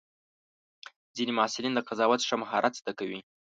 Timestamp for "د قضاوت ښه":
1.75-2.35